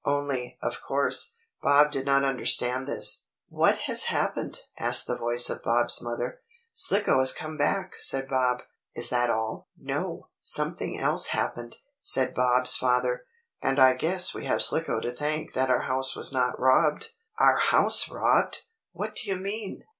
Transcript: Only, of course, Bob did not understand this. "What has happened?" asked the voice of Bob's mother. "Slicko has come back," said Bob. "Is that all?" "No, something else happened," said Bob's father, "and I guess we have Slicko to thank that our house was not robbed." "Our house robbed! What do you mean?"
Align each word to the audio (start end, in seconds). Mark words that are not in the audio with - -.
Only, 0.03 0.57
of 0.63 0.81
course, 0.81 1.33
Bob 1.61 1.91
did 1.91 2.07
not 2.07 2.23
understand 2.23 2.87
this. 2.87 3.27
"What 3.49 3.77
has 3.85 4.05
happened?" 4.05 4.61
asked 4.79 5.05
the 5.05 5.15
voice 5.15 5.47
of 5.47 5.61
Bob's 5.61 6.01
mother. 6.01 6.41
"Slicko 6.73 7.19
has 7.19 7.31
come 7.31 7.55
back," 7.55 7.93
said 7.99 8.27
Bob. 8.27 8.63
"Is 8.95 9.11
that 9.11 9.29
all?" 9.29 9.67
"No, 9.79 10.29
something 10.39 10.99
else 10.99 11.27
happened," 11.27 11.77
said 11.99 12.33
Bob's 12.33 12.75
father, 12.75 13.25
"and 13.61 13.77
I 13.79 13.93
guess 13.93 14.33
we 14.33 14.45
have 14.45 14.63
Slicko 14.63 15.01
to 15.01 15.11
thank 15.13 15.53
that 15.53 15.69
our 15.69 15.81
house 15.81 16.15
was 16.15 16.31
not 16.33 16.59
robbed." 16.59 17.11
"Our 17.37 17.57
house 17.59 18.09
robbed! 18.09 18.63
What 18.93 19.13
do 19.13 19.29
you 19.29 19.35
mean?" 19.35 19.83